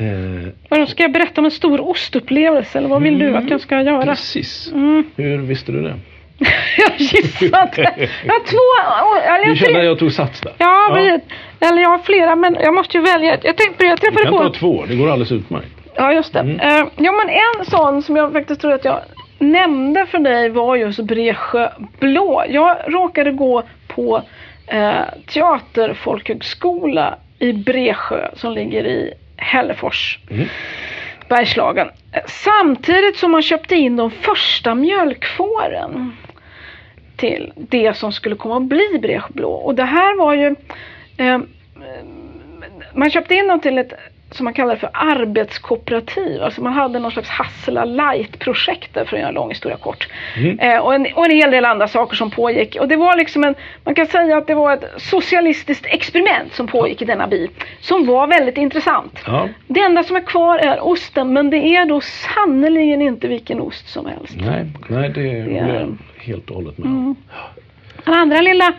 [0.00, 3.60] Eh, Vadå, Ska jag berätta om en stor ostupplevelse eller vad vill du att jag
[3.60, 4.04] ska göra?
[4.04, 4.72] Precis.
[4.74, 5.04] Mm.
[5.16, 5.94] Hur visste du det?
[6.78, 8.08] jag gissade.
[8.24, 9.18] Jag har två...
[9.28, 10.52] Eller Du jag kände tre, att jag tog sats där?
[10.58, 11.20] ja, men-
[11.68, 13.30] eller jag har flera men jag måste ju välja.
[13.42, 14.38] Jag tänkte på det, jag Du träffade kan på...
[14.38, 15.66] ta två, det går alldeles utmärkt.
[15.94, 16.38] Ja, just det.
[16.40, 16.60] Mm.
[16.60, 18.98] Eh, ja, men en sån som jag faktiskt tror att jag
[19.38, 21.68] nämnde för dig var just Bresjö
[22.00, 22.44] Blå.
[22.48, 24.22] Jag råkade gå på
[24.66, 24.92] eh,
[25.32, 30.48] teaterfolkhögskola i Bresjö som ligger i Hällefors, Mm.
[31.28, 31.88] Bergslagen.
[32.26, 36.16] Samtidigt som man köpte in de första mjölkfåren
[37.22, 39.50] till det som skulle komma att bli Bresjö Blå.
[39.52, 40.54] Och det här var ju
[41.16, 41.38] eh,
[42.94, 43.92] man köpte in dem till ett
[44.30, 46.42] som man kallar för arbetskooperativ.
[46.42, 50.08] Alltså man hade någon slags Hassela light-projekt där för att göra en lång historia kort.
[50.36, 50.58] Mm.
[50.58, 52.76] Eh, och, en, och en hel del andra saker som pågick.
[52.80, 53.54] Och det var liksom en,
[53.84, 57.48] man kan säga att det var ett socialistiskt experiment som pågick i denna by.
[57.80, 59.18] Som var väldigt intressant.
[59.26, 59.48] Ja.
[59.66, 63.88] Det enda som är kvar är osten, men det är då sannerligen inte vilken ost
[63.88, 64.36] som helst.
[64.36, 65.88] Nej, nej det Det är-
[66.22, 67.16] helt och hållet med om.
[68.04, 68.72] Den andra lilla,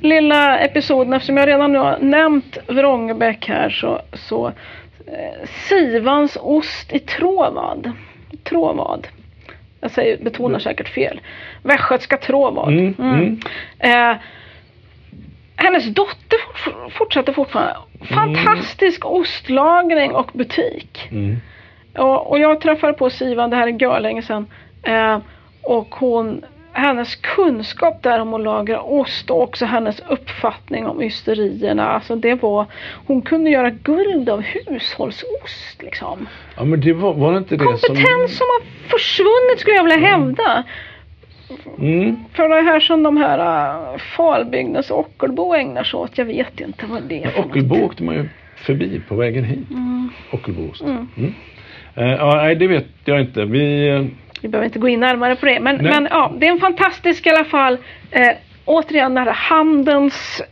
[0.00, 4.46] lilla episoden, eftersom jag redan nu har nämnt Vrångebäck här, så, så
[5.06, 7.92] eh, Sivans ost i Tråvad.
[8.44, 9.06] Tråvad.
[9.80, 11.20] Jag säger, betonar säkert fel.
[11.62, 12.72] Västgötska Tråvad.
[12.72, 13.40] Mm, mm.
[13.78, 14.16] Eh,
[15.56, 17.76] hennes dotter fort, fortsätter fortfarande.
[18.04, 21.08] Fantastisk ostlagring och butik.
[21.10, 21.36] Mm.
[21.98, 24.46] Och, och jag träffade på Sivan, det här är görlänge sedan.
[24.82, 25.18] Eh,
[25.62, 31.88] och hon, hennes kunskap där om att lagra ost och också hennes uppfattning om ysterierna.
[31.88, 32.66] Alltså det var,
[33.06, 36.28] hon kunde göra guld av hushållsost liksom.
[36.56, 38.28] Ja men det var, var det inte det Kompetens som...
[38.28, 40.64] som har försvunnit skulle jag vilja hävda.
[41.78, 42.16] Mm.
[42.32, 46.86] För det här som de här uh, Falbygdens Ockelbo ägnar sig åt, jag vet inte
[46.86, 47.84] vad det är för Ockelbo något.
[47.84, 49.70] åkte man ju förbi på vägen hit.
[49.70, 50.10] Mm.
[50.32, 50.82] Ockelboost.
[50.82, 51.08] Mm.
[51.16, 51.34] Mm.
[51.94, 53.44] Eh, ja, nej, det vet jag inte.
[53.44, 53.88] Vi...
[54.44, 55.60] Vi behöver inte gå in närmare på det.
[55.60, 57.78] Men, men ja, det är en fantastisk i alla fall.
[58.10, 58.30] Eh,
[58.64, 60.42] återigen det här handens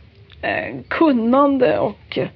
[0.41, 2.27] eh, kunnande och eh,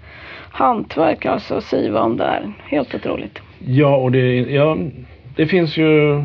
[0.51, 1.25] hantverk.
[1.25, 2.53] Alltså Sivan där.
[2.63, 3.39] Helt otroligt.
[3.59, 4.77] Ja, och det, ja,
[5.35, 6.23] det finns ju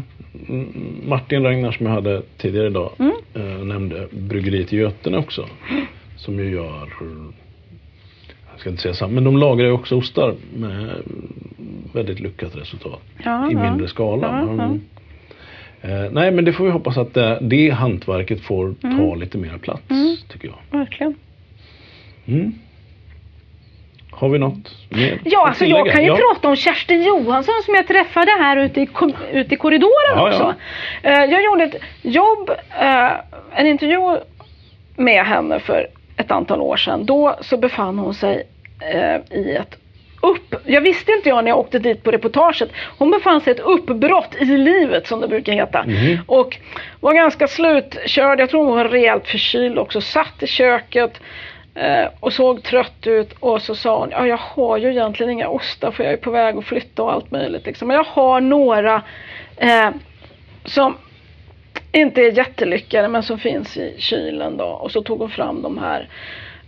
[1.07, 3.13] Martin Ragnar som jag hade tidigare idag Mm.
[3.35, 5.47] eh, nämnde bryggeriet i Götene också.
[6.17, 6.89] Som ju gör,
[8.51, 10.97] jag ska inte säga samma, men de lagrar ju också ostar med
[11.93, 13.01] väldigt lyckat resultat.
[13.25, 14.47] Ja, I mindre skala.
[14.47, 14.71] Ja, ja.
[15.83, 19.21] Eh, nej men det får vi hoppas att det, det hantverket får ta Mm.
[19.21, 20.17] lite mer plats Mm.
[20.29, 20.79] tycker jag.
[20.79, 21.15] Verkligen.
[22.27, 22.53] Mm.
[24.11, 26.17] Har vi något mer Ja, alltså jag kan ju Ja.
[26.17, 28.89] prata om Kerstin Johansson som jag träffade här ute i,
[29.33, 30.55] ute i korridoren Ja, också.
[31.03, 33.13] Eh, jag gjorde ett jobb, eh,
[33.55, 34.19] en intervju
[34.97, 37.07] med henne för ett antal år sedan.
[37.07, 38.43] Då så befann hon sig
[38.95, 39.79] eh, i ett
[40.23, 40.55] upp...
[40.65, 42.71] Jag visste inte jag när jag åkte dit på reportaget.
[42.99, 45.85] Hon befann sig i ett uppbrott i livet som det brukar heta.
[45.87, 46.19] Mhm.
[46.27, 46.59] Och
[47.01, 48.41] var ganska slutkörd.
[48.41, 50.01] Jag tror hon var rejält förkyld också.
[50.01, 51.21] Satt i köket
[51.75, 53.33] eh, och såg trött ut.
[53.41, 56.31] Och så sa hon, ja jag har ju egentligen inga ostar för jag är på
[56.31, 57.67] väg att flytta och allt möjligt.
[57.67, 57.89] Liksom.
[57.89, 59.03] Men jag har några
[59.57, 59.91] eh,
[60.65, 60.97] som
[61.93, 64.65] inte är jättelyckade men som finns i kylen då.
[64.65, 66.09] Och så tog hon fram de här.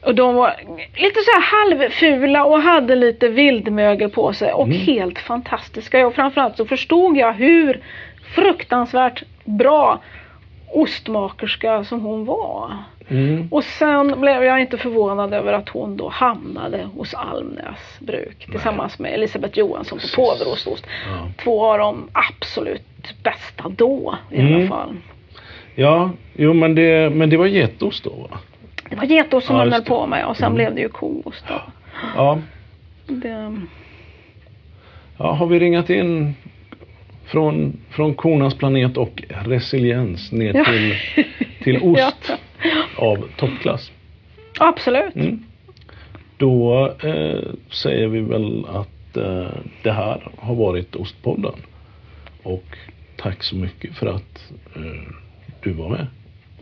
[0.06, 0.54] Och de var
[0.96, 4.78] lite så här halvfula och hade lite vildmögel på sig och Mm.
[4.78, 6.06] helt fantastiska.
[6.06, 7.80] Och framförallt så förstod jag hur
[8.34, 10.00] fruktansvärt bra
[10.72, 12.72] ostmakerska som hon var.
[13.08, 13.48] Mm.
[13.50, 18.98] Och sen blev jag inte förvånad över att hon då hamnade hos Almnäs bruk tillsammans
[18.98, 20.22] med Elisabeth Johansson på.
[20.22, 20.86] Påverostost.
[21.06, 21.28] Ja.
[21.44, 24.54] Två av de absolut bästa då i Mm.
[24.56, 24.96] alla fall.
[25.74, 28.38] ja, jo men det, men det var getost då va?
[28.94, 30.54] Det var getost som Ja, just höll på med och sen Mm.
[30.54, 31.62] blev det ju koost då.
[32.16, 32.38] Ja.
[33.06, 33.56] Det,
[35.18, 36.34] ja, har vi ringat in
[37.24, 40.64] från, från kornas planet och resiliens ner Ja.
[40.64, 40.94] till,
[41.62, 42.36] till ost Ja.
[42.96, 43.92] av toppklass?
[44.58, 45.14] absolut.
[45.16, 45.44] Mm.
[46.36, 47.38] Då eh,
[47.70, 49.48] säger vi väl att eh,
[49.82, 51.52] det här har varit Ostpodden.
[52.42, 52.64] Och
[53.16, 54.82] tack så mycket för att eh,
[55.62, 56.06] du var med.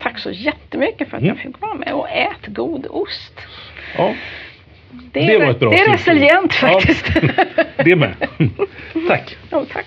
[0.03, 1.35] Tack så jättemycket för att Mm.
[1.35, 3.33] jag fick vara med och ät god ost.
[3.97, 4.13] Ja,
[4.91, 6.67] Det är, Det var ett bra det är resilient Ja.
[6.67, 7.05] faktiskt.
[7.85, 8.13] det med.
[9.07, 9.37] tack.
[9.49, 9.85] ja, tack.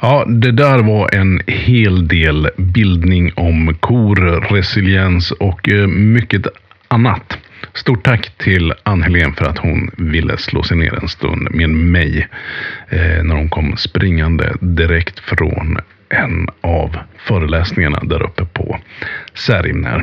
[0.00, 4.16] Ja, det där var en hel del bildning om kor,
[4.54, 6.46] resiliens och eh, mycket
[6.88, 7.38] annat.
[7.74, 12.28] Stort tack till Ann-Helén för att hon ville slå sig ner en stund med mig
[12.88, 15.78] eh, när hon kom springande direkt från
[16.08, 18.78] en av föreläsningarna där uppe på
[19.34, 20.02] Särimner.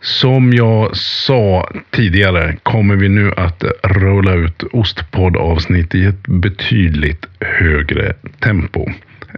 [0.00, 8.14] Som jag sa tidigare kommer vi nu att rulla ut Ostpodd-avsnitt i ett betydligt högre
[8.40, 8.86] tempo.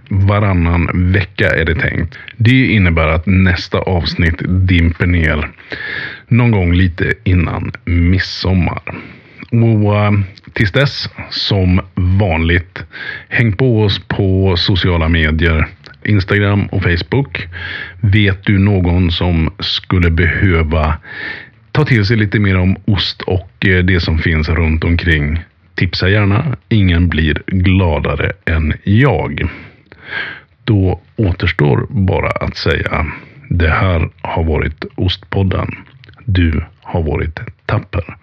[0.09, 2.19] Varannan vecka är det tänkt.
[2.37, 5.49] Det innebär att nästa avsnitt dimper ner
[6.29, 8.83] någon gång lite innan midsommar.
[9.51, 10.13] Och eh,
[10.53, 12.85] tills dess, som vanligt,
[13.29, 15.67] häng på oss på sociala medier.
[16.05, 17.49] Instagram och Facebook.
[18.01, 20.97] Vet du någon som skulle behöva
[21.73, 25.45] ta till sig lite mer om ost och eh, det som finns runt omkring?
[25.75, 26.57] Tipsa gärna.
[26.69, 29.49] Ingen blir gladare än jag.
[30.65, 33.07] Då återstår bara att säga
[33.49, 35.69] det här har varit Ostpodden.
[36.25, 38.17] Du har varit tapper.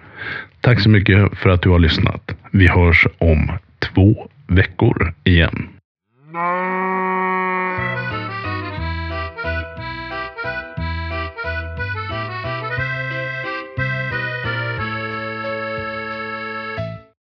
[0.61, 2.31] Tack så mycket för att du har lyssnat.
[2.51, 5.69] Vi hörs om två veckor igen.